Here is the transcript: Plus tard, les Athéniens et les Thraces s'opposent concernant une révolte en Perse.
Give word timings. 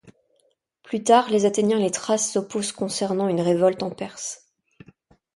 Plus 0.81 1.03
tard, 1.03 1.29
les 1.29 1.45
Athéniens 1.45 1.77
et 1.77 1.83
les 1.83 1.91
Thraces 1.91 2.31
s'opposent 2.31 2.71
concernant 2.71 3.27
une 3.27 3.39
révolte 3.39 3.83
en 3.83 3.91
Perse. 3.91 4.47